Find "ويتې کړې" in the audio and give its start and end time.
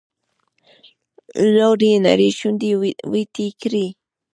3.11-3.85